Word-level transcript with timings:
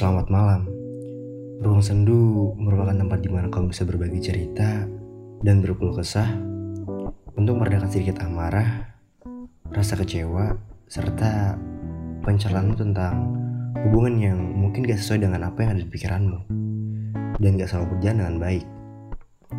Selamat 0.00 0.32
malam. 0.32 0.64
Ruang 1.60 1.84
Sendu 1.84 2.56
merupakan 2.56 2.96
tempat 2.96 3.20
di 3.20 3.28
mana 3.28 3.52
kamu 3.52 3.68
bisa 3.68 3.84
berbagi 3.84 4.16
cerita 4.16 4.88
dan 5.44 5.60
berkeluh 5.60 5.92
kesah 5.92 6.40
untuk 7.36 7.60
meredakan 7.60 7.92
sedikit 7.92 8.24
amarah, 8.24 8.96
rasa 9.68 10.00
kecewa, 10.00 10.56
serta 10.88 11.52
pencerahanmu 12.24 12.80
tentang 12.80 13.36
hubungan 13.84 14.16
yang 14.16 14.40
mungkin 14.40 14.88
gak 14.88 15.04
sesuai 15.04 15.28
dengan 15.28 15.44
apa 15.44 15.68
yang 15.68 15.76
ada 15.76 15.84
di 15.84 15.92
pikiranmu 15.92 16.38
dan 17.36 17.60
gak 17.60 17.68
selalu 17.68 18.00
berjalan 18.00 18.16
dengan 18.24 18.36
baik. 18.40 18.64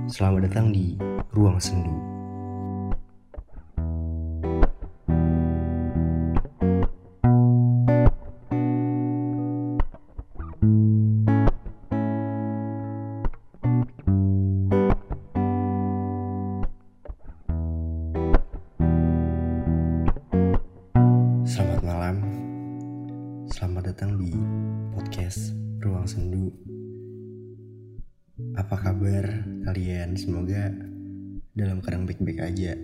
Selamat 0.10 0.50
datang 0.50 0.74
di 0.74 0.98
Ruang 1.38 1.62
Sendu. 1.62 2.21
Dalam 31.56 31.82
keadaan 31.82 32.06
baik-baik 32.06 32.40
aja. 32.44 32.78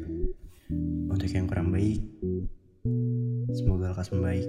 Untuk 1.07 1.29
yang 1.31 1.45
kurang 1.45 1.69
baik, 1.69 2.01
semoga 3.53 3.93
lekas 3.93 4.11
membaik. 4.11 4.47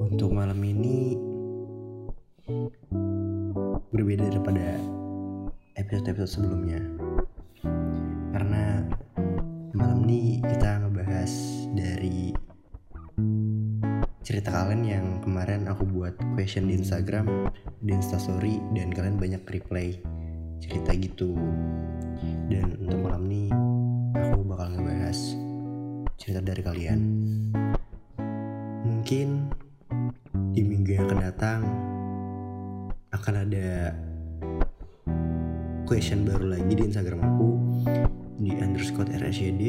Untuk 0.00 0.30
malam 0.34 0.60
ini 0.60 1.16
berbeda 3.90 4.30
daripada 4.30 4.78
episode-episode 5.78 6.30
sebelumnya. 6.30 6.80
Karena 8.30 8.84
malam 9.74 10.06
ini 10.06 10.44
kita 10.44 10.86
ngebahas 10.86 11.32
dari 11.74 12.34
cerita 14.20 14.54
kalian 14.54 14.82
yang 14.86 15.06
kemarin 15.26 15.66
aku 15.66 15.82
buat 15.90 16.14
question 16.38 16.70
di 16.70 16.78
Instagram 16.78 17.50
di 17.82 17.90
Instastory 17.90 18.62
dan 18.76 18.94
kalian 18.94 19.18
banyak 19.18 19.42
replay 19.50 19.98
cerita 20.60 20.94
gitu. 20.94 21.34
Dan 22.52 22.76
untuk 22.78 22.98
malam 23.00 23.24
ini 23.26 23.48
aku 24.14 24.44
bakal 24.44 24.76
ngebahas 24.76 25.18
cerita 26.20 26.40
dari 26.44 26.62
kalian. 26.62 27.00
Mungkin 28.84 29.28
di 30.54 30.62
minggu 30.62 30.90
yang 30.94 31.04
akan 31.08 31.20
datang 31.20 31.60
akan 33.10 33.34
ada 33.42 33.96
question 35.90 36.22
baru 36.22 36.54
lagi 36.54 36.72
di 36.78 36.82
Instagram 36.86 37.20
aku 37.26 37.48
di 38.38 38.54
underscore 38.62 39.10
RSYD 39.10 39.62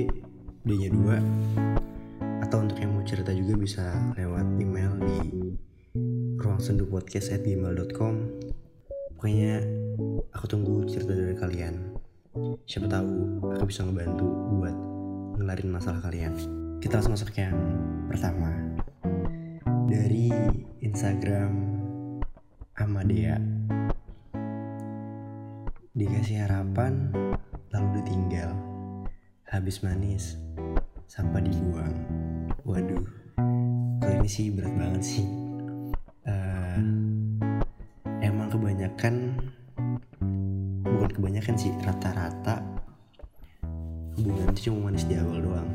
D 0.61 0.69
nya 0.77 0.93
2 0.93 2.45
atau 2.45 2.61
untuk 2.61 2.77
yang 2.77 2.93
mau 2.93 3.01
cerita 3.01 3.33
juga 3.33 3.57
bisa 3.57 3.89
lewat 4.13 4.45
email 4.61 4.93
di 5.01 5.57
ruangsendupodcast@gmail.com 6.37 8.13
pokoknya 9.17 9.65
aku 10.31 10.45
tunggu 10.47 10.87
cerita 10.87 11.11
dari 11.13 11.35
kalian. 11.35 11.95
Siapa 12.63 12.87
tahu 12.87 13.41
aku 13.55 13.63
bisa 13.67 13.83
ngebantu 13.83 14.27
buat 14.55 14.75
ngelarin 15.39 15.69
masalah 15.71 15.99
kalian. 16.03 16.33
Kita 16.79 16.99
langsung 16.99 17.13
masuk 17.15 17.33
yang 17.35 17.55
pertama. 18.07 18.51
Dari 19.91 20.31
Instagram 20.79 21.51
Amadea. 22.79 23.37
Dikasih 25.91 26.47
harapan 26.47 27.11
lalu 27.75 27.87
ditinggal. 28.01 28.55
Habis 29.51 29.83
manis 29.83 30.39
sampah 31.11 31.43
dibuang. 31.43 31.95
Waduh 32.63 33.21
kalau 34.01 34.17
ini 34.17 34.29
sih 34.31 34.49
berat 34.49 34.73
banget 34.73 35.03
sih? 35.03 35.25
Eh, 36.25 36.79
emang 38.25 38.49
kebanyakan 38.49 39.37
bukan 41.11 41.27
kebanyakan 41.27 41.55
sih 41.59 41.75
rata-rata 41.83 42.63
hubungan 44.15 44.47
itu 44.55 44.71
cuma 44.71 44.87
manis 44.87 45.03
di 45.03 45.19
awal 45.19 45.43
doang. 45.43 45.69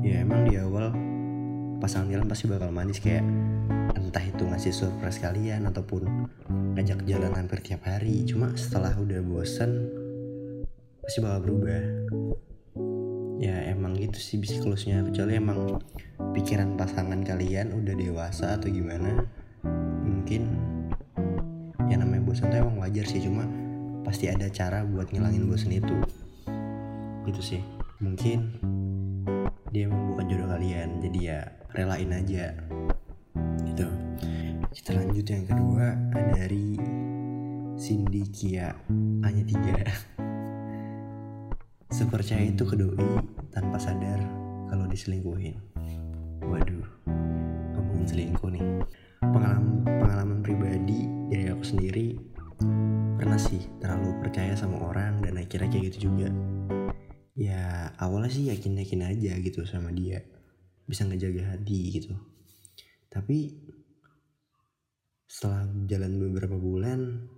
Ya 0.00 0.24
emang 0.24 0.48
di 0.48 0.56
awal 0.56 0.96
pasangan 1.76 2.08
kalian 2.08 2.32
pasti 2.32 2.48
bakal 2.48 2.72
manis 2.72 2.96
kayak 2.96 3.28
entah 3.92 4.24
itu 4.24 4.40
ngasih 4.48 4.72
surprise 4.72 5.20
kalian 5.20 5.68
ataupun 5.68 6.08
ngajak 6.80 7.04
jalan 7.04 7.28
hampir 7.36 7.60
tiap 7.60 7.84
hari. 7.84 8.24
Cuma 8.24 8.56
setelah 8.56 8.96
udah 8.96 9.20
bosan 9.20 9.92
pasti 11.04 11.20
bakal 11.20 11.44
berubah. 11.44 12.08
Ya 13.36 13.68
emang 13.68 14.00
gitu 14.00 14.16
sih 14.16 14.40
siklusnya 14.40 15.04
kecuali 15.04 15.36
emang 15.36 15.76
pikiran 16.32 16.72
pasangan 16.80 17.20
kalian 17.20 17.76
udah 17.76 17.92
dewasa 17.92 18.56
atau 18.56 18.72
gimana 18.72 19.28
mungkin 20.08 20.56
ya 21.88 21.96
namanya 21.96 22.17
bosan 22.28 22.52
tuh 22.52 22.60
emang 22.60 22.84
wajar 22.84 23.08
sih 23.08 23.24
cuma 23.24 23.48
pasti 24.04 24.28
ada 24.28 24.52
cara 24.52 24.84
buat 24.84 25.08
ngilangin 25.08 25.48
bosan 25.48 25.72
itu 25.72 25.96
gitu 27.28 27.42
sih. 27.44 27.62
Mungkin 28.00 28.56
dia 29.68 29.84
emang 29.84 30.16
bukan 30.16 30.24
jodoh 30.32 30.48
kalian 30.48 30.88
jadi 31.04 31.18
ya 31.20 31.40
relain 31.76 32.10
aja. 32.12 32.56
Gitu. 33.68 33.86
Kita 34.72 34.90
lanjut 34.96 35.26
yang 35.28 35.44
kedua 35.44 35.92
dari 36.32 36.80
Cindy 37.76 38.24
Kia 38.32 38.72
hanya 39.24 39.44
tiga. 39.44 39.76
Sepercaya 41.98 42.44
itu 42.44 42.64
ke 42.64 42.76
doi 42.76 43.20
tanpa 43.52 43.80
sadar 43.80 44.20
kalau 44.68 44.84
diselingkuhin. 44.88 45.56
Waduh, 46.44 46.88
ngomongin 47.76 48.06
selingkuh 48.08 48.50
nih. 48.52 48.64
Pengalaman 49.28 49.84
pengalaman 49.84 50.38
pribadi 50.40 51.04
dari 51.28 51.52
aku 51.52 51.64
sendiri 51.64 52.16
pernah 53.18 53.36
sih 53.36 53.60
terlalu 53.78 54.18
percaya 54.24 54.56
sama 54.56 54.80
orang 54.82 55.20
dan 55.20 55.36
akhirnya 55.36 55.68
kayak 55.68 55.92
gitu 55.92 56.10
juga. 56.10 56.32
Ya 57.38 57.92
awalnya 58.02 58.32
sih 58.32 58.48
yakin-yakin 58.50 59.04
aja 59.04 59.32
gitu 59.38 59.62
sama 59.68 59.92
dia 59.92 60.24
bisa 60.88 61.04
ngejaga 61.04 61.54
hati 61.54 62.00
gitu. 62.00 62.16
Tapi 63.12 63.52
setelah 65.28 65.68
jalan 65.84 66.16
beberapa 66.16 66.56
bulan 66.56 67.28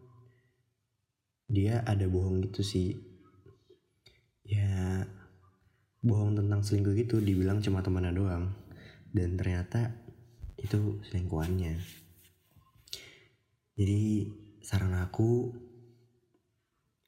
dia 1.51 1.83
ada 1.83 2.07
bohong 2.07 2.47
gitu 2.47 2.63
sih 2.63 2.95
ya 4.47 5.03
bohong 5.99 6.39
tentang 6.39 6.63
selingkuh 6.63 6.95
gitu 6.95 7.19
dibilang 7.19 7.59
cuma 7.59 7.83
temannya 7.83 8.15
doang 8.15 8.55
dan 9.11 9.35
ternyata 9.35 9.91
itu 10.61 11.01
selingkuhannya. 11.09 11.81
Jadi 13.81 14.29
saran 14.61 14.93
aku 15.01 15.57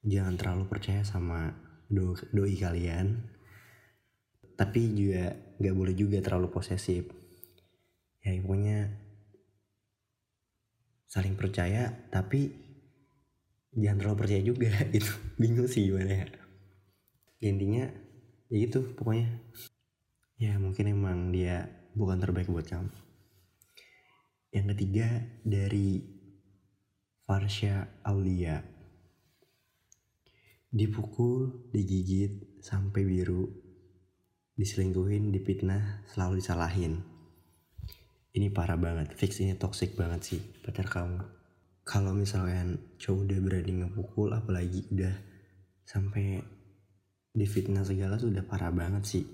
jangan 0.02 0.34
terlalu 0.40 0.64
percaya 0.72 1.04
sama 1.04 1.52
do 1.92 2.16
doi 2.32 2.56
kalian. 2.56 3.28
Tapi 4.56 4.80
juga 4.96 5.36
nggak 5.60 5.76
boleh 5.76 5.94
juga 5.96 6.18
terlalu 6.24 6.48
posesif. 6.48 7.08
Ya 8.24 8.32
pokoknya 8.40 8.88
saling 11.12 11.36
percaya 11.36 11.92
tapi 12.08 12.56
jangan 13.76 13.98
terlalu 14.00 14.18
percaya 14.24 14.42
juga. 14.42 14.72
Gitu. 14.94 15.12
Bingung 15.36 15.68
sih 15.68 15.92
gimana 15.92 16.24
ya. 16.24 16.26
Intinya 17.42 17.84
ya 18.48 18.56
gitu 18.64 18.96
pokoknya. 18.96 19.28
Ya 20.40 20.56
mungkin 20.56 20.88
emang 20.88 21.30
dia 21.36 21.68
bukan 21.92 22.16
terbaik 22.16 22.48
buat 22.48 22.64
kamu 22.64 23.11
yang 24.52 24.68
ketiga 24.76 25.08
dari 25.40 26.04
Farsha 27.24 28.04
Aulia. 28.04 28.60
Dipukul 30.68 31.72
digigit 31.72 32.60
sampai 32.60 33.00
biru. 33.00 33.48
Diselingkuhin 34.52 35.32
dipitnah 35.32 36.04
selalu 36.12 36.44
disalahin. 36.44 37.00
Ini 38.36 38.52
parah 38.52 38.76
banget. 38.76 39.16
Fix 39.16 39.40
ini 39.40 39.56
toxic 39.56 39.96
banget 39.96 40.20
sih 40.20 40.40
pacar 40.60 40.84
kamu. 40.84 41.24
Kalau 41.88 42.12
misalkan 42.12 42.76
cowok 43.00 43.24
udah 43.24 43.38
berani 43.40 43.72
ngepukul 43.80 44.36
apalagi 44.36 44.84
udah 44.92 45.16
sampai 45.88 46.44
difitnah 47.32 47.88
segala 47.88 48.20
sudah 48.20 48.44
parah 48.44 48.68
banget 48.68 49.04
sih. 49.08 49.24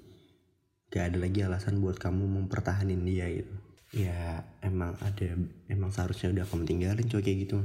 Gak 0.95 1.11
ada 1.11 1.19
lagi 1.27 1.43
alasan 1.43 1.83
buat 1.83 1.99
kamu 1.99 2.23
mempertahanin 2.23 3.03
dia 3.03 3.27
gitu 3.35 3.68
ya 3.89 4.45
emang 4.61 4.93
ada 5.01 5.33
emang 5.73 5.89
seharusnya 5.89 6.29
udah 6.37 6.45
kamu 6.45 6.65
tinggalin 6.69 7.09
cowok 7.09 7.25
kayak 7.25 7.39
gitu. 7.49 7.59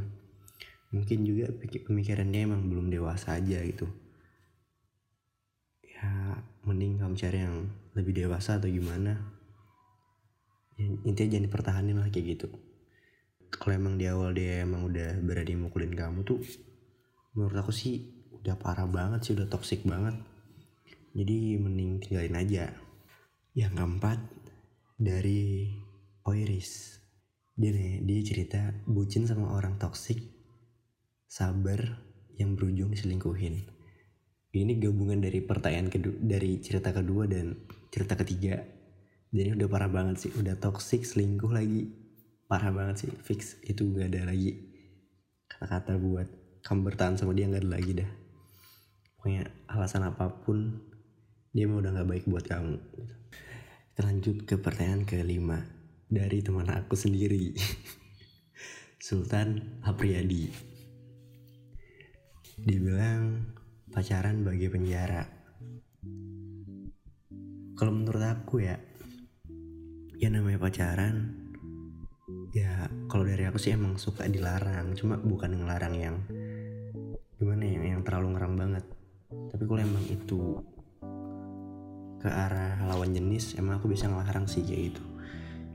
Mungkin 0.94 1.26
juga 1.26 1.50
pikir 1.52 1.90
pemikirannya 1.90 2.40
emang 2.48 2.62
belum 2.70 2.88
dewasa 2.94 3.36
aja 3.36 3.60
gitu. 3.66 3.90
Ya 5.84 6.40
mending 6.64 7.02
kamu 7.02 7.16
cari 7.18 7.38
yang 7.44 7.68
lebih 7.98 8.14
dewasa 8.24 8.62
atau 8.62 8.70
gimana. 8.72 9.20
Ya, 10.80 10.86
intinya 11.06 11.38
jangan 11.38 11.46
dipertahanin 11.50 11.98
lah 12.00 12.10
kayak 12.10 12.40
gitu. 12.40 12.48
Kalau 13.54 13.74
emang 13.76 14.00
di 14.00 14.10
awal 14.10 14.34
dia 14.34 14.66
emang 14.66 14.90
udah 14.90 15.22
berani 15.22 15.54
mukulin 15.54 15.94
kamu 15.94 16.26
tuh 16.26 16.42
menurut 17.38 17.54
aku 17.54 17.70
sih 17.70 18.10
udah 18.42 18.58
parah 18.58 18.90
banget 18.90 19.20
sih 19.26 19.34
udah 19.36 19.46
toxic 19.50 19.86
banget. 19.86 20.18
Jadi 21.14 21.62
mending 21.62 22.02
tinggalin 22.02 22.38
aja. 22.38 22.74
Yang 23.54 23.74
keempat 23.78 24.20
dari 24.98 25.70
Oiris 26.24 27.04
dia 27.60 27.76
nih 27.76 28.00
dia 28.00 28.20
cerita 28.24 28.72
bucin 28.88 29.28
sama 29.28 29.60
orang 29.60 29.76
toxic 29.76 30.24
sabar 31.28 32.00
yang 32.40 32.56
berujung 32.56 32.96
diselingkuhin. 32.96 33.68
Ini 34.56 34.74
gabungan 34.80 35.20
dari 35.20 35.44
pertanyaan 35.44 35.92
kedua 35.92 36.16
dari 36.24 36.64
cerita 36.64 36.96
kedua 36.96 37.28
dan 37.28 37.68
cerita 37.92 38.16
ketiga. 38.16 38.56
Jadi 39.36 39.52
udah 39.52 39.68
parah 39.68 39.92
banget 39.92 40.16
sih 40.24 40.32
udah 40.32 40.56
toxic 40.64 41.04
selingkuh 41.04 41.52
lagi. 41.52 41.92
Parah 42.48 42.72
banget 42.72 43.04
sih 43.04 43.12
fix 43.20 43.60
itu 43.68 43.92
gak 43.92 44.16
ada 44.16 44.32
lagi 44.32 44.56
kata-kata 45.52 46.00
buat 46.00 46.28
kamu 46.64 46.88
bertahan 46.88 47.20
sama 47.20 47.36
dia 47.36 47.52
gak 47.52 47.68
ada 47.68 47.72
lagi 47.76 47.92
dah. 48.00 48.12
Pokoknya 49.20 49.44
alasan 49.68 50.08
apa 50.08 50.32
pun 50.32 50.72
dia 51.52 51.68
mau 51.68 51.84
udah 51.84 52.00
gak 52.00 52.08
baik 52.08 52.26
buat 52.32 52.48
kamu. 52.48 52.80
Kita 53.92 54.02
lanjut 54.08 54.48
ke 54.48 54.56
pertanyaan 54.56 55.04
kelima 55.04 55.83
dari 56.08 56.40
teman 56.44 56.68
aku 56.68 56.96
sendiri. 56.96 57.54
Sultan 59.04 59.80
Apriyadi 59.84 60.48
dibilang 62.64 63.52
pacaran 63.92 64.48
bagi 64.48 64.72
penjara. 64.72 65.28
Kalau 67.76 67.92
menurut 67.92 68.24
aku 68.24 68.64
ya 68.64 68.80
ya 70.16 70.32
namanya 70.32 70.56
pacaran 70.56 71.36
ya 72.56 72.88
kalau 73.12 73.28
dari 73.28 73.44
aku 73.44 73.60
sih 73.60 73.76
emang 73.76 74.00
suka 74.00 74.24
dilarang. 74.32 74.96
Cuma 74.96 75.20
bukan 75.20 75.52
ngelarang 75.60 75.96
yang 76.00 76.16
gimana 77.36 77.68
ya 77.68 77.82
yang 77.92 78.02
terlalu 78.08 78.40
ngerang 78.40 78.56
banget. 78.56 78.86
Tapi 79.52 79.64
kalau 79.68 79.82
emang 79.84 80.06
itu 80.08 80.64
ke 82.24 82.32
arah 82.32 82.80
lawan 82.88 83.12
jenis 83.12 83.60
emang 83.60 83.84
aku 83.84 83.92
bisa 83.92 84.08
ngelarang 84.08 84.48
sih 84.48 84.64
kayak 84.64 84.96
gitu 84.96 85.13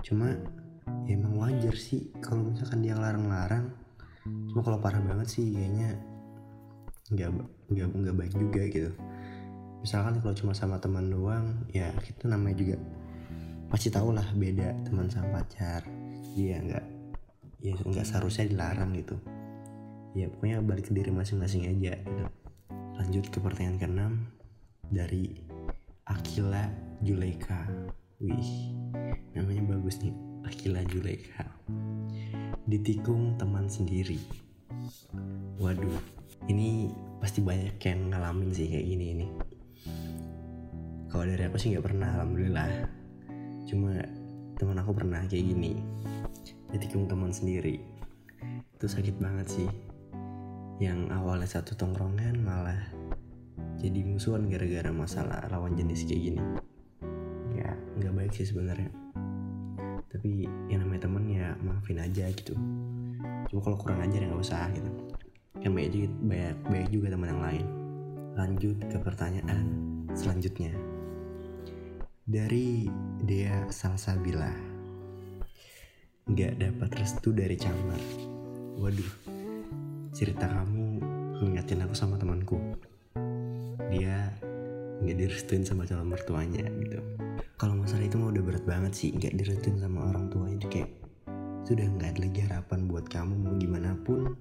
cuma 0.05 0.35
ya 1.05 1.17
emang 1.17 1.37
wajar 1.37 1.75
sih 1.77 2.13
kalau 2.21 2.53
misalkan 2.53 2.85
dia 2.85 2.97
ngelarang-larang. 2.97 3.73
Cuma 4.53 4.61
kalau 4.61 4.79
parah 4.81 5.01
banget 5.01 5.29
sih 5.29 5.57
kayaknya 5.57 5.97
nggak 7.09 7.29
nggak 7.73 8.17
baik 8.17 8.35
juga 8.37 8.63
gitu. 8.69 8.93
Misalkan 9.81 10.21
kalau 10.21 10.35
cuma 10.35 10.53
sama 10.53 10.77
teman 10.83 11.09
doang 11.09 11.65
ya 11.73 11.93
kita 12.03 12.29
namanya 12.29 12.57
juga 12.61 12.77
pasti 13.69 13.89
tau 13.93 14.13
lah 14.13 14.25
beda 14.37 14.85
teman 14.85 15.09
sama 15.09 15.41
pacar. 15.41 15.85
Dia 16.37 16.61
nggak 16.61 16.87
ya 17.65 17.73
nggak 17.75 18.07
seharusnya 18.07 18.53
dilarang 18.53 18.93
gitu. 18.97 19.17
Ya 20.17 20.29
pokoknya 20.29 20.65
balik 20.65 20.89
ke 20.89 20.93
diri 20.97 21.13
masing-masing 21.13 21.69
aja 21.69 21.95
gitu. 21.95 22.25
lanjut 22.99 23.31
ke 23.31 23.39
pertanyaan 23.39 23.79
keenam 23.79 24.13
dari 24.91 25.39
Akila 26.03 26.67
Juleka 26.99 27.63
wih 28.19 28.75
namanya 29.31 29.79
bagus 29.79 30.03
nih. 30.03 30.15
Akila 30.43 30.83
Juleka 30.91 31.47
ditikung 32.67 33.39
teman 33.39 33.71
sendiri. 33.71 34.19
Waduh 35.63 36.03
ini 36.51 36.91
pasti 37.23 37.39
banyak 37.45 37.79
yang 37.79 38.11
ngalamin 38.11 38.51
sih 38.51 38.67
kayak 38.67 38.87
gini 38.91 39.07
ini. 39.15 39.27
Kalau 41.09 41.25
dari 41.31 41.47
aku 41.47 41.63
sih 41.63 41.71
nggak 41.71 41.87
pernah 41.87 42.11
alhamdulillah. 42.19 42.71
Cuma 43.71 43.95
teman 44.59 44.79
aku 44.83 44.99
pernah 44.99 45.23
kayak 45.31 45.55
gini. 45.55 45.79
Ditikung 46.75 47.07
teman 47.07 47.31
sendiri. 47.31 47.79
Itu 48.75 48.91
sakit 48.91 49.15
banget 49.23 49.47
sih. 49.47 49.69
Yang 50.83 51.07
awalnya 51.15 51.47
satu 51.47 51.79
tongkrongan 51.79 52.43
malah 52.43 52.83
jadi 53.79 54.03
musuhan 54.03 54.51
gara-gara 54.51 54.91
masalah 54.91 55.47
lawan 55.55 55.79
jenis 55.79 56.03
kayak 56.03 56.35
gini 56.35 56.43
nggak 57.99 58.15
baik 58.15 58.33
sih 58.33 58.47
sebenarnya. 58.47 58.91
Tapi 60.09 60.47
yang 60.71 60.87
namanya 60.87 61.03
temen 61.05 61.25
ya 61.29 61.53
maafin 61.61 62.01
aja 62.01 62.31
gitu. 62.33 62.55
Cuma 63.51 63.61
kalau 63.61 63.77
kurang 63.77 64.01
ajar 64.01 64.25
ya 64.25 64.27
nggak 64.31 64.43
usah 64.43 64.71
gitu. 64.73 64.91
Kan 65.59 65.71
banyak 65.75 65.91
juga, 65.91 66.09
banyak, 66.23 66.57
banyak 66.71 66.89
juga 66.95 67.07
teman 67.13 67.29
yang 67.29 67.43
lain. 67.43 67.67
Lanjut 68.39 68.77
ke 68.87 68.97
pertanyaan 69.03 69.61
selanjutnya. 70.15 70.73
Dari 72.29 72.87
Dea 73.25 73.67
Salsabila 73.73 74.53
nggak 76.29 76.61
dapat 76.61 76.91
restu 77.01 77.33
dari 77.33 77.57
Camar. 77.57 78.01
Waduh, 78.79 79.13
cerita 80.15 80.45
kamu 80.47 81.01
mengingatin 81.41 81.83
aku 81.83 81.95
sama 81.97 82.21
temanku. 82.21 82.61
Dia 83.89 84.29
nggak 84.99 85.17
direstuin 85.17 85.63
sama 85.63 85.87
calon 85.87 86.11
mertuanya 86.11 86.67
gitu. 86.83 86.99
Kalau 87.59 87.75
masalah 87.75 88.07
itu 88.07 88.19
mah 88.19 88.31
udah 88.31 88.43
berat 88.43 88.65
banget 88.67 88.93
sih, 88.95 89.11
nggak 89.15 89.35
direstuin 89.39 89.79
sama 89.79 90.11
orang 90.11 90.31
tuanya. 90.31 90.59
Itu 90.59 90.67
kayak 90.71 90.91
sudah 91.67 91.87
nggak 91.87 92.09
ada 92.17 92.21
lagi 92.25 92.41
harapan 92.47 92.81
buat 92.87 93.05
kamu 93.07 93.35
mau 93.39 93.55
gimana 93.59 93.95
pun. 94.03 94.35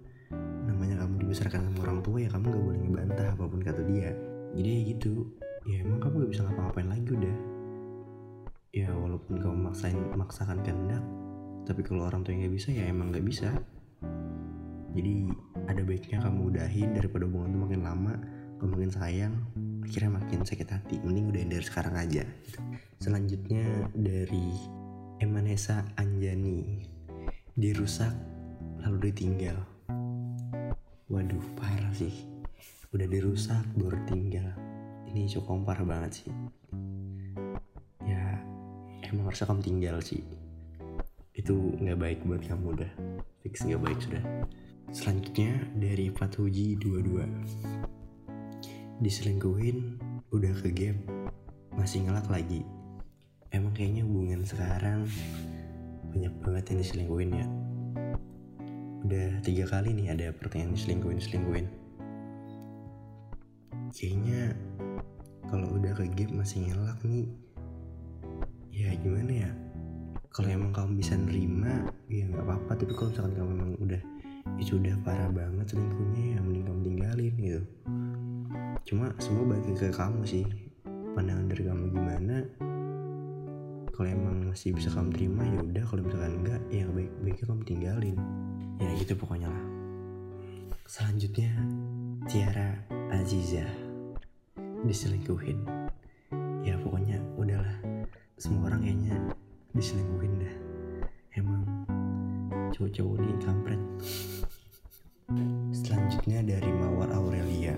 Namanya 0.66 1.06
kamu 1.06 1.26
dibesarkan 1.26 1.72
sama 1.72 1.80
orang 1.88 2.00
tua 2.04 2.18
ya 2.20 2.30
kamu 2.30 2.46
nggak 2.52 2.64
boleh 2.64 2.80
ngebantah 2.84 3.28
apa 3.34 3.44
pun 3.46 3.60
kata 3.62 3.82
dia. 3.86 4.12
Jadi 4.58 4.70
ya 4.70 4.82
gitu. 4.96 5.14
Ya 5.68 5.84
emang 5.84 6.00
kamu 6.00 6.24
gak 6.24 6.32
bisa 6.32 6.42
ngapa-ngapain 6.48 6.88
lagi 6.88 7.10
udah. 7.12 7.38
Ya 8.72 8.90
walaupun 8.94 9.36
kamu 9.42 9.56
maksain 9.68 10.00
maksakan 10.16 10.64
kehendak 10.64 11.04
tapi 11.68 11.84
kalau 11.84 12.08
orang 12.08 12.24
tua 12.24 12.32
nggak 12.32 12.56
bisa 12.56 12.72
ya 12.72 12.88
emang 12.88 13.12
nggak 13.12 13.28
bisa. 13.28 13.52
Jadi 14.96 15.28
ada 15.68 15.82
baiknya 15.84 16.24
kamu 16.24 16.40
udahin 16.56 16.96
daripada 16.96 17.28
hubungan 17.28 17.52
itu 17.52 17.60
makin 17.60 17.82
lama 17.84 18.14
kamu 18.58 18.70
makin 18.74 18.92
sayang 18.92 19.34
akhirnya 19.88 20.20
makin 20.20 20.44
sakit 20.44 20.68
hati 20.68 21.00
mending 21.00 21.32
udahin 21.32 21.50
dari 21.50 21.64
sekarang 21.64 21.96
aja 21.96 22.28
selanjutnya 23.00 23.88
dari 23.96 24.52
Emanesa 25.18 25.82
Anjani. 25.98 26.86
Dirusak 27.58 28.14
lalu 28.86 29.10
ditinggal. 29.10 29.58
Waduh 31.10 31.42
parah 31.58 31.90
sih. 31.90 32.14
Udah 32.94 33.10
dirusak 33.10 33.66
baru 33.74 33.98
tinggal 34.06 34.54
ini 35.10 35.26
cukup 35.26 35.66
parah 35.66 35.82
banget 35.82 36.22
sih. 36.22 36.30
Ya 38.06 38.38
emang 39.10 39.34
harusnya 39.34 39.50
kamu 39.50 39.62
tinggal 39.66 39.98
sih. 40.06 40.22
Itu 41.34 41.74
nggak 41.82 41.98
baik 41.98 42.20
buat 42.22 42.46
kamu 42.46 42.78
udah. 42.78 42.92
Fix 43.42 43.66
nggak 43.66 43.82
baik 43.82 44.00
sudah. 44.06 44.22
Selanjutnya 44.94 45.66
dari 45.74 46.14
Fathuji 46.14 46.78
22 46.78 47.77
diselingkuhin 49.04 50.02
udah 50.34 50.54
ke 50.62 50.70
game 50.74 51.02
masih 51.74 52.06
ngelak 52.06 52.28
lagi. 52.30 52.66
Emang 53.54 53.72
kayaknya 53.72 54.04
hubungan 54.04 54.44
sekarang 54.44 55.08
banyak 56.12 56.34
banget 56.44 56.64
yang 56.74 56.80
diselingkuhin 56.82 57.32
ya? 57.32 57.48
Udah 59.08 59.28
tiga 59.46 59.66
kali 59.70 59.94
nih 59.94 60.14
ada 60.14 60.34
pertanyaan 60.34 60.74
diselingkuhin 60.74 61.22
selingkuhin 61.22 61.68
kayaknya 63.98 64.54
kalau 65.48 65.68
udah 65.80 65.96
ke 65.96 66.06
game 66.12 66.38
masih 66.38 66.70
ngelak 66.70 67.00
nih. 67.08 67.28
Ya 68.70 68.94
gimana 69.00 69.32
ya? 69.48 69.52
Kalau 70.30 70.54
emang 70.54 70.70
kamu 70.70 71.02
bisa 71.02 71.18
nerima 71.18 71.88
ya 72.12 72.30
nggak 72.30 72.46
apa-apa. 72.46 72.72
Tapi 72.78 72.94
kalau 72.94 73.10
misalkan 73.10 73.34
kamu 73.34 73.50
memang 73.58 73.72
udah 73.82 74.02
itu 74.62 74.80
udah 74.80 74.96
parah 75.02 75.30
banget 75.34 75.66
selingkuhnya 75.76 76.24
ya 76.34 76.40
mending 76.40 76.66
kamu 76.66 76.80
tinggalin 76.88 77.34
gitu 77.36 77.62
cuma 78.88 79.12
semua 79.20 79.44
balik 79.44 79.76
ke 79.76 79.92
kamu 79.92 80.24
sih. 80.24 80.48
Pandangan 81.12 81.52
dari 81.52 81.64
kamu 81.68 81.84
gimana? 81.92 82.38
Kalau 83.92 84.08
emang 84.08 84.48
masih 84.48 84.72
bisa 84.72 84.88
kamu 84.96 85.12
terima 85.12 85.44
ya 85.44 85.60
udah. 85.60 85.84
Kalau 85.84 86.02
misalkan 86.08 86.34
enggak 86.40 86.62
ya 86.72 86.88
baik 86.88 87.12
baiknya 87.20 87.46
kamu 87.52 87.62
tinggalin. 87.68 88.18
Ya 88.80 88.90
gitu 88.96 89.14
pokoknya 89.20 89.52
lah. 89.52 89.66
Selanjutnya 90.88 91.52
Tiara 92.32 92.80
Aziza 93.12 93.68
diselingkuhin. 94.88 95.60
Ya 96.64 96.80
pokoknya 96.80 97.20
udahlah. 97.36 97.76
Semua 98.40 98.72
orang 98.72 98.88
kayaknya 98.88 99.20
diselingkuhin 99.76 100.34
dah. 100.48 100.56
Emang 101.36 101.68
cowok-cowok 102.72 103.20
ini 103.20 103.36
kampret. 103.44 103.82
Selanjutnya 105.76 106.40
dari 106.40 106.72
Mawar 106.72 107.12
Aurelia 107.12 107.76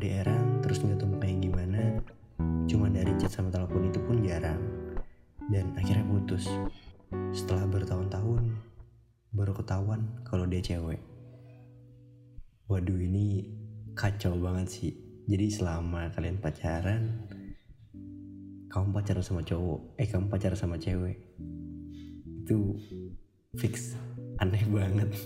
LDRan 0.00 0.64
terus 0.64 0.80
nggak 0.80 1.04
kayak 1.20 1.44
gimana. 1.44 2.00
Cuma 2.64 2.88
dari 2.88 3.12
chat 3.20 3.36
sama 3.36 3.52
telepon 3.52 3.92
itu 3.92 4.00
pun 4.00 4.24
jarang. 4.24 4.56
Dan 5.52 5.76
akhirnya 5.76 6.08
putus. 6.08 6.48
Setelah 7.36 7.68
bertahun-tahun 7.68 8.48
baru 9.36 9.52
ketahuan 9.52 10.08
kalau 10.24 10.48
dia 10.48 10.64
cewek. 10.64 11.04
Waduh 12.64 12.96
ini 12.96 13.44
kacau 13.92 14.40
banget 14.40 14.72
sih. 14.72 14.92
Jadi 15.28 15.52
selama 15.52 16.08
kalian 16.16 16.40
pacaran 16.40 17.28
kamu 18.72 18.96
pacaran 18.96 19.20
sama 19.20 19.44
cowok 19.44 20.00
eh 20.00 20.08
kamu 20.08 20.32
pacaran 20.32 20.56
sama 20.56 20.80
cewek 20.80 21.20
itu 22.40 22.80
fix. 23.52 24.00
Aneh 24.40 24.64
banget. 24.64 25.12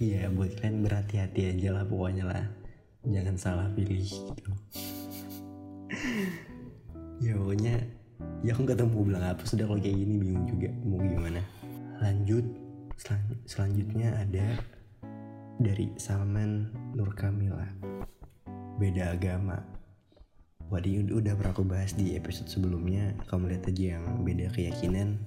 Iya 0.00 0.32
buat 0.32 0.56
kalian 0.56 0.80
berhati-hati 0.80 1.52
aja 1.52 1.76
lah 1.76 1.84
pokoknya 1.84 2.24
lah 2.24 2.59
Jangan 3.06 3.36
salah 3.40 3.68
pilih 3.72 4.04
gitu. 4.04 4.52
Ya 7.20 7.36
pokoknya 7.36 7.76
Ya 8.40 8.56
aku 8.56 8.64
gak 8.64 8.80
tau 8.80 8.88
mau 8.88 9.04
bilang 9.04 9.24
apa. 9.24 9.44
Sudah 9.44 9.68
kalau 9.68 9.80
kayak 9.80 9.96
gini 9.96 10.16
bingung 10.16 10.48
juga 10.48 10.68
Mau 10.84 11.00
gimana. 11.00 11.40
Lanjut. 12.00 12.44
Selan 13.00 13.24
Selanjutnya 13.48 14.12
ada 14.16 14.60
Dari 15.60 15.92
Salman 15.96 16.72
Nur 16.96 17.12
Kamila 17.16 17.64
Beda 18.80 19.12
agama. 19.12 19.60
Wadi 20.72 21.02
udah 21.02 21.34
pernah 21.34 21.52
aku 21.52 21.66
bahas 21.66 21.92
di 21.92 22.16
episode 22.16 22.48
sebelumnya. 22.48 23.12
Kamu 23.28 23.50
lihat 23.50 23.68
aja 23.68 23.98
yang 23.98 24.24
beda 24.24 24.54
keyakinan. 24.54 25.18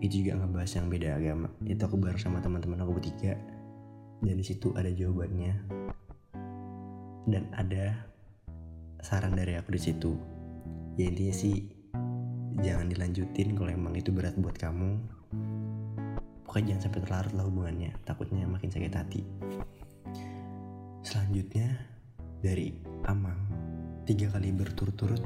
Itu 0.00 0.24
juga 0.24 0.40
ngebahas 0.40 0.72
yang 0.78 0.86
beda 0.88 1.08
agama. 1.18 1.48
Itu 1.66 1.82
aku 1.84 1.98
bareng 2.00 2.22
sama 2.22 2.38
teman-teman 2.40 2.80
aku 2.80 2.96
bertiga. 2.96 3.36
Dan 4.22 4.38
di 4.38 4.44
situ 4.46 4.72
ada 4.78 4.88
jawabannya 4.88 5.52
dan 7.26 7.50
ada 7.58 8.06
saran 9.02 9.34
dari 9.34 9.58
aku 9.58 9.74
di 9.74 9.80
situ. 9.82 10.14
Ya 10.94 11.10
intinya 11.10 11.34
sih 11.34 11.66
jangan 12.62 12.88
dilanjutin 12.88 13.58
kalau 13.58 13.70
emang 13.70 13.98
itu 13.98 14.14
berat 14.14 14.38
buat 14.38 14.54
kamu. 14.54 14.96
Pokoknya 16.46 16.78
jangan 16.78 16.82
sampai 16.88 17.00
terlarut 17.02 17.34
lah 17.34 17.44
hubungannya. 17.50 17.90
Takutnya 18.06 18.46
makin 18.46 18.70
sakit 18.70 18.94
hati. 18.94 19.22
Selanjutnya 21.02 21.68
dari 22.40 22.78
Amang 23.06 23.38
tiga 24.06 24.30
kali 24.30 24.54
berturut-turut 24.54 25.22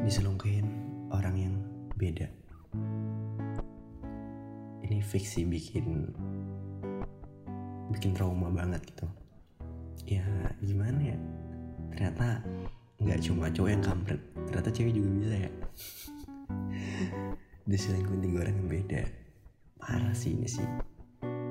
diselungkuhin 0.00 0.66
orang 1.12 1.36
yang 1.36 1.54
beda. 1.96 2.28
Ini 4.86 4.98
fiksi 5.04 5.44
bikin 5.44 6.12
bikin 7.92 8.12
trauma 8.12 8.50
banget 8.50 8.82
gitu 8.82 9.25
ya 10.04 10.26
gimana 10.60 11.00
ya? 11.00 11.18
Ternyata 11.94 12.44
nggak 13.00 13.20
cuma 13.24 13.48
cowok 13.48 13.70
yang 13.72 13.84
kampret 13.84 14.20
ternyata 14.48 14.68
cewek 14.68 14.92
juga 14.92 15.08
bisa 15.16 15.36
ya. 15.48 15.50
Diselingkuhin 17.70 18.20
tiga 18.20 18.36
orang 18.44 18.56
yang 18.60 18.68
beda. 18.68 19.02
Parah 19.80 20.12
sih 20.12 20.36
ini 20.36 20.44
sih. 20.44 20.68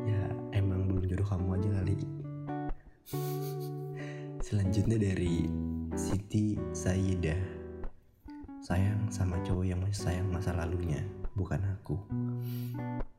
Ya 0.05 0.21
emang 0.53 0.85
belum 0.85 1.09
jodoh 1.09 1.25
kamu 1.25 1.57
aja 1.57 1.69
kali. 1.81 1.95
Selanjutnya 4.45 4.97
dari 5.01 5.49
Siti 5.97 6.59
Saidah 6.75 7.41
sayang 8.61 9.09
sama 9.13 9.37
cowok 9.45 9.65
yang 9.65 9.79
masih 9.81 10.09
sayang 10.09 10.27
masa 10.29 10.53
lalunya 10.53 11.01
bukan 11.33 11.61
aku. 11.65 11.97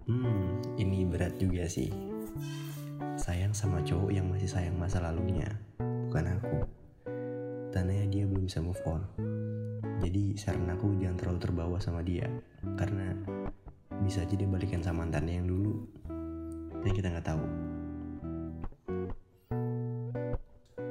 Hmm 0.06 0.56
ini 0.76 1.08
berat 1.08 1.36
juga 1.40 1.64
sih 1.66 1.88
sayang 3.26 3.50
sama 3.50 3.82
cowok 3.82 4.14
yang 4.14 4.30
masih 4.30 4.46
sayang 4.46 4.78
masa 4.78 5.02
lalunya 5.02 5.50
bukan 5.82 6.38
aku. 6.38 6.62
Tandanya 7.74 8.06
dia 8.06 8.22
belum 8.22 8.46
bisa 8.46 8.62
move 8.62 8.78
on. 8.86 9.02
Jadi 9.98 10.38
saran 10.38 10.70
aku 10.70 10.94
jangan 11.02 11.18
terlalu 11.18 11.40
terbawa 11.42 11.76
sama 11.82 12.06
dia 12.06 12.30
karena 12.78 13.18
bisa 14.06 14.22
aja 14.22 14.30
dia 14.38 14.46
balikan 14.46 14.78
sama 14.78 15.02
mantannya 15.02 15.42
yang 15.42 15.50
dulu 15.50 15.74
yang 16.86 16.94
kita 16.94 17.10
nggak 17.10 17.26
tahu. 17.26 17.42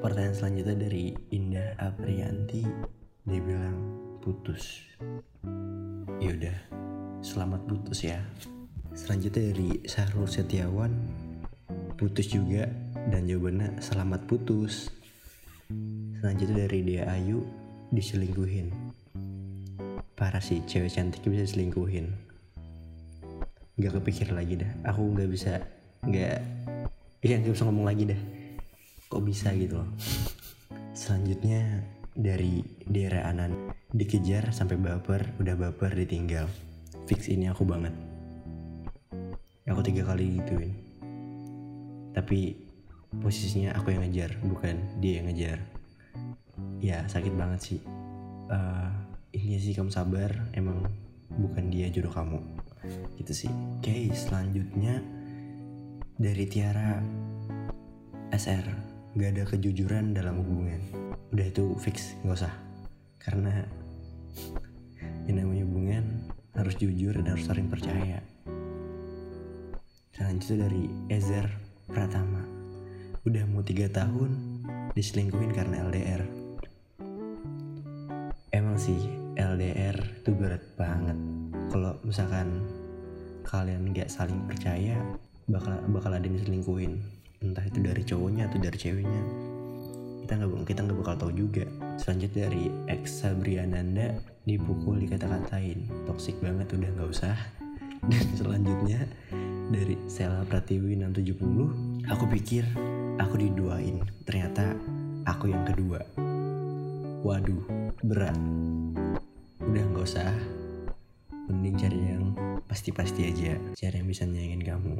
Pertanyaan 0.04 0.36
selanjutnya 0.36 0.76
dari 0.76 1.16
Indah 1.32 1.72
Aprianti 1.80 2.68
dia 3.24 3.40
bilang 3.40 3.80
putus. 4.20 4.84
Yaudah 6.20 6.60
selamat 7.24 7.64
putus 7.64 8.04
ya. 8.04 8.20
Selanjutnya 8.92 9.56
dari 9.56 9.80
Syahrul 9.88 10.28
Setiawan 10.28 11.15
putus 11.96 12.28
juga 12.28 12.68
dan 13.08 13.24
jawabannya 13.24 13.80
selamat 13.80 14.28
putus. 14.28 14.92
Selanjutnya 16.20 16.68
dari 16.68 16.80
dia 16.84 17.04
Ayu 17.08 17.40
diselingkuhin. 17.90 18.68
Parah 20.16 20.44
sih 20.44 20.60
cewek 20.68 20.92
cantik 20.92 21.24
bisa 21.24 21.48
diselingkuhin. 21.48 22.12
Nggak 23.80 23.94
kepikir 24.00 24.36
lagi 24.36 24.60
dah. 24.60 24.72
Aku 24.92 25.08
nggak 25.16 25.30
bisa 25.32 25.64
nggak 26.04 26.38
iya 27.24 27.36
nggak 27.40 27.56
bisa 27.56 27.64
ngomong 27.64 27.88
lagi 27.88 28.04
dah. 28.12 28.22
Kok 29.08 29.24
bisa 29.24 29.56
gitu 29.56 29.80
loh. 29.80 29.90
Selanjutnya 30.92 31.84
dari 32.16 32.64
daerah 32.88 33.32
Anan 33.32 33.72
dikejar 33.96 34.52
sampai 34.52 34.76
baper 34.76 35.36
udah 35.40 35.56
baper 35.56 35.96
ditinggal. 35.96 36.48
Fix 37.08 37.32
ini 37.32 37.48
aku 37.48 37.64
banget. 37.64 37.96
Aku 39.66 39.82
tiga 39.82 40.06
kali 40.06 40.40
gituin 40.40 40.85
tapi 42.16 42.56
posisinya 43.12 43.76
aku 43.76 43.92
yang 43.92 44.08
ngejar 44.08 44.40
bukan 44.40 44.80
dia 45.04 45.20
yang 45.20 45.28
ngejar. 45.28 45.60
Ya 46.80 47.04
sakit 47.12 47.36
banget 47.36 47.60
sih. 47.60 47.80
Uh, 48.48 48.88
ini 49.36 49.60
sih 49.60 49.76
kamu 49.76 49.92
sabar 49.92 50.32
emang 50.56 50.88
bukan 51.36 51.68
dia 51.68 51.92
jodoh 51.92 52.16
kamu. 52.16 52.40
Gitu 53.20 53.46
sih. 53.46 53.52
Oke 53.52 53.92
okay, 53.92 54.04
selanjutnya 54.16 55.04
dari 56.16 56.48
Tiara 56.48 57.04
SR 58.32 58.66
gak 59.20 59.32
ada 59.36 59.44
kejujuran 59.44 60.16
dalam 60.16 60.40
hubungan. 60.40 60.80
Udah 61.36 61.46
itu 61.52 61.76
fix 61.84 62.16
nggak 62.24 62.40
usah. 62.40 62.54
Karena 63.20 63.60
yang 65.28 65.44
namanya 65.44 65.68
hubungan 65.68 66.04
harus 66.56 66.80
jujur 66.80 67.12
dan 67.20 67.36
harus 67.36 67.44
saling 67.44 67.68
percaya. 67.68 68.24
Selanjutnya 70.16 70.72
dari 70.72 70.88
Ezer 71.12 71.65
Pratama. 71.90 72.44
Udah 73.26 73.44
mau 73.50 73.66
tiga 73.66 73.90
tahun 73.90 74.62
diselingkuhin 74.94 75.52
karena 75.52 75.86
LDR 75.90 76.46
emang 78.76 78.92
sih 78.92 79.08
LDR 79.40 79.96
itu 80.20 80.36
berat 80.36 80.60
banget. 80.76 81.16
Kalau 81.72 81.96
misalkan 82.04 82.60
kalian 83.48 83.92
nggak 83.92 84.12
saling 84.12 84.44
percaya 84.48 85.00
bakal 85.48 85.80
bakal 85.96 86.12
ada 86.12 86.28
yang 86.28 86.36
diselingkuhin. 86.40 87.00
Entah 87.40 87.64
itu 87.64 87.80
dari 87.80 88.04
cowoknya 88.04 88.52
atau 88.52 88.60
dari 88.60 88.76
ceweknya. 88.76 89.24
Kita 90.28 90.40
nggak 90.40 90.68
kita 90.68 90.80
nggak 90.88 91.00
bakal 91.04 91.16
tahu 91.24 91.32
juga. 91.36 91.64
Selanjutnya 91.96 92.52
dari 92.52 92.68
ex 92.92 93.24
Sabriananda 93.24 94.20
dipukul 94.44 95.00
dikata-katain. 95.04 95.88
Toksik 96.04 96.36
banget 96.44 96.68
udah 96.76 96.90
nggak 97.00 97.10
usah. 97.16 97.36
Dan 98.12 98.28
selanjutnya 98.36 99.08
dari 99.66 99.98
Sela 100.06 100.46
Pratiwi 100.46 100.94
670 100.94 102.06
aku 102.06 102.26
pikir 102.30 102.66
aku 103.18 103.36
diduain. 103.42 103.98
Ternyata 104.22 104.78
aku 105.26 105.50
yang 105.50 105.66
kedua. 105.66 106.02
Waduh 107.26 107.66
berat. 108.06 108.38
Udah 109.66 109.84
nggak 109.90 110.06
usah. 110.06 110.34
Mending 111.50 111.78
cari 111.78 112.00
yang 112.02 112.24
pasti-pasti 112.70 113.22
aja. 113.26 113.54
Cari 113.74 113.96
yang 114.02 114.10
bisa 114.10 114.26
nyayangin 114.30 114.62
kamu. 114.62 114.96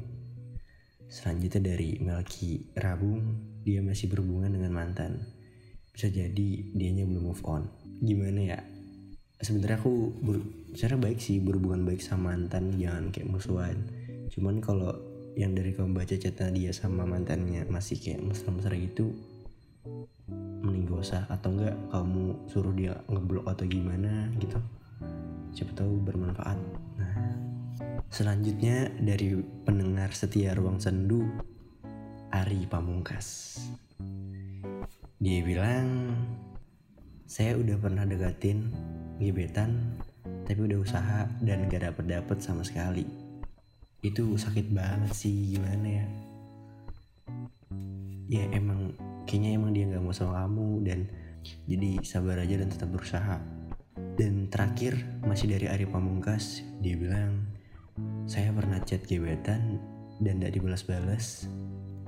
Selanjutnya 1.06 1.62
dari 1.74 2.02
Melki 2.02 2.74
Rabung 2.74 3.22
dia 3.62 3.86
masih 3.86 4.10
berhubungan 4.10 4.50
dengan 4.50 4.74
mantan. 4.74 5.22
Bisa 5.94 6.10
jadi 6.10 6.74
dianya 6.74 7.06
belum 7.06 7.34
move 7.34 7.46
on. 7.46 7.70
Gimana 8.02 8.42
ya? 8.42 8.60
Sebenarnya 9.38 9.78
aku 9.78 9.94
ber, 10.26 10.42
secara 10.74 10.98
baik 10.98 11.22
sih 11.22 11.38
berhubungan 11.38 11.86
baik 11.86 12.02
sama 12.02 12.34
mantan. 12.34 12.74
Jangan 12.82 13.14
kayak 13.14 13.30
musuhan 13.30 13.78
cuman 14.36 14.60
kalau 14.60 14.92
yang 15.36 15.56
dari 15.56 15.72
kamu 15.72 15.96
baca 15.96 16.16
chatnya 16.16 16.52
dia 16.52 16.72
sama 16.72 17.04
mantannya 17.04 17.68
masih 17.68 18.00
kayak 18.00 18.24
mesra-mesra 18.24 18.76
gitu 18.76 19.16
mending 20.66 20.90
gak 20.90 21.02
usah. 21.06 21.24
Atau 21.30 21.54
enggak 21.54 21.78
kamu 21.94 22.50
suruh 22.50 22.74
dia 22.74 22.98
ngeblok 23.06 23.46
atau 23.46 23.66
gimana 23.70 24.34
gitu. 24.42 24.58
Siapa 25.54 25.72
tahu 25.78 26.02
bermanfaat. 26.02 26.60
Nah 26.98 27.16
selanjutnya 28.10 28.90
dari 28.98 29.36
pendengar 29.68 30.12
setia 30.16 30.56
ruang 30.58 30.82
sendu 30.82 31.28
Ari 32.34 32.66
Pamungkas. 32.66 33.60
Dia 35.20 35.40
bilang 35.44 36.12
saya 37.28 37.56
udah 37.60 37.78
pernah 37.80 38.08
deketin 38.08 38.72
gebetan 39.20 39.96
tapi 40.46 40.60
udah 40.62 40.80
usaha 40.80 41.26
dan 41.42 41.66
gak 41.72 41.90
dapet 41.90 42.06
dapet 42.06 42.38
sama 42.44 42.62
sekali 42.62 43.25
itu 44.06 44.38
sakit 44.38 44.70
banget 44.70 45.12
sih 45.18 45.58
gimana 45.58 45.88
ya? 45.90 46.06
Ya 48.30 48.44
emang 48.54 48.94
kayaknya 49.26 49.58
emang 49.58 49.72
dia 49.74 49.90
nggak 49.90 50.04
mau 50.06 50.14
sama 50.14 50.46
kamu 50.46 50.86
dan 50.86 51.00
jadi 51.66 52.02
sabar 52.06 52.42
aja 52.42 52.62
dan 52.62 52.70
tetap 52.70 52.94
berusaha. 52.94 53.42
Dan 54.16 54.48
terakhir 54.54 54.96
masih 55.26 55.50
dari 55.50 55.66
Ari 55.66 55.90
Pamungkas 55.90 56.62
dia 56.80 56.94
bilang 56.94 57.50
saya 58.30 58.54
pernah 58.54 58.78
chat 58.86 59.02
gebetan 59.10 59.82
dan 60.22 60.40
tidak 60.40 60.62
dibalas-balas 60.62 61.50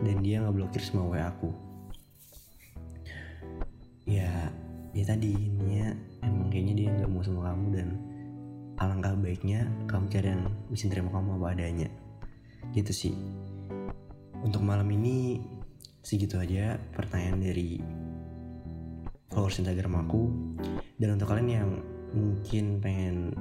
dan 0.04 0.22
dia 0.22 0.44
nggak 0.46 0.54
blokir 0.54 0.82
semua 0.86 1.10
WA 1.10 1.25
aku. 1.25 1.50
Ya 4.06 4.54
ya 4.94 5.04
tadi 5.04 5.34
ini 5.34 5.84
ya 5.84 5.89
emang 6.22 6.54
kayaknya 6.54 6.74
dia 6.77 6.88
nggak 6.94 7.10
mau 7.10 7.22
sama 7.25 7.51
kamu 7.51 7.68
dan 7.74 7.88
alangkah 8.77 9.17
baiknya 9.17 9.65
kamu 9.89 10.05
cari 10.10 10.27
yang 10.34 10.43
bisa 10.69 10.86
terima 10.89 11.10
kamu 11.10 11.41
apa 11.41 11.48
adanya. 11.57 11.89
Gitu 12.74 12.93
sih. 12.93 13.13
Untuk 14.46 14.62
malam 14.62 14.86
ini 14.93 15.41
segitu 16.05 16.38
aja 16.38 16.77
pertanyaan 16.93 17.41
dari 17.41 17.81
followers 19.34 19.57
Instagram 19.60 20.05
aku. 20.05 20.22
Dan 20.98 21.17
untuk 21.17 21.29
kalian 21.34 21.50
yang 21.50 21.72
mungkin 22.13 22.77
pengen 22.77 23.34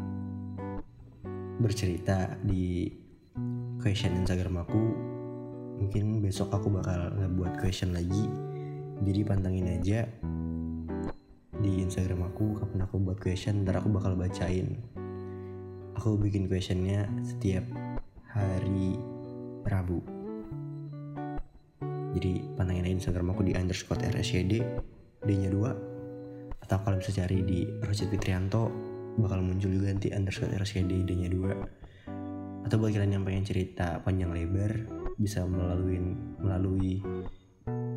bercerita 1.60 2.36
di 2.44 2.92
question 3.80 4.12
Instagram 4.20 4.66
aku 4.66 4.82
mungkin 5.76 6.24
besok 6.24 6.52
aku 6.52 6.72
bakal 6.72 7.12
ngebuat 7.12 7.60
question 7.60 7.92
lagi. 7.92 8.24
Jadi 9.04 9.20
pantengin 9.28 9.68
aja 9.76 10.08
di 11.60 11.84
Instagram 11.84 12.32
aku 12.32 12.56
kapan 12.56 12.84
aku 12.84 12.96
buat 13.00 13.18
question 13.20 13.64
ntar 13.64 13.80
aku 13.80 13.92
bakal 13.92 14.16
bacain 14.16 14.76
aku 15.96 16.20
bikin 16.20 16.46
questionnya 16.46 17.08
setiap 17.24 17.64
hari 18.36 19.00
Rabu. 19.66 19.98
Jadi 22.16 22.44
pantengin 22.54 22.86
aja 22.86 22.94
Instagram 23.02 23.32
aku 23.32 23.42
di 23.44 23.52
underscore 23.56 24.04
rsyd 24.08 24.52
d 25.26 25.28
nya 25.34 25.50
2 25.50 26.64
atau 26.64 26.76
kalian 26.80 27.00
bisa 27.02 27.12
cari 27.18 27.42
di 27.42 27.66
Rosid 27.82 28.08
Fitrianto 28.12 28.70
bakal 29.16 29.40
muncul 29.40 29.72
juga 29.72 29.92
nanti 29.92 30.12
underscore 30.12 30.54
rsyd 30.54 30.86
d 30.86 31.10
nya 31.12 31.28
2 31.28 32.68
atau 32.68 32.76
buat 32.78 32.90
kalian 32.94 33.20
yang 33.20 33.24
pengen 33.26 33.44
cerita 33.46 34.00
panjang 34.00 34.32
lebar 34.32 34.86
bisa 35.16 35.44
melalui 35.44 35.98
melalui 36.40 37.00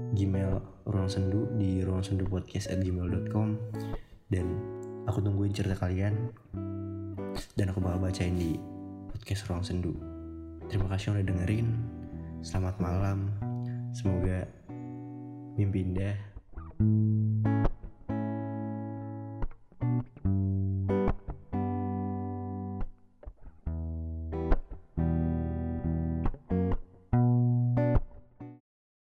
Gmail 0.10 0.84
ruang 0.90 1.10
sendu 1.10 1.46
di 1.54 1.86
ruang 1.86 2.02
sendu 2.02 2.26
podcast 2.26 2.74
at 2.74 2.82
gmail.com 2.82 3.56
dan 4.34 4.46
aku 5.06 5.22
tungguin 5.22 5.54
cerita 5.54 5.78
kalian 5.78 6.34
dan 7.56 7.72
aku 7.72 7.80
bakal 7.84 8.00
bacain 8.02 8.36
di 8.36 8.58
podcast 9.12 9.46
Ruang 9.50 9.64
Sendu. 9.66 9.94
Terima 10.70 10.90
kasih 10.90 11.18
udah 11.18 11.26
dengerin. 11.26 11.68
Selamat 12.46 12.78
malam. 12.80 13.30
Semoga 13.94 14.46
mimpi 15.58 15.84
indah. 15.84 17.68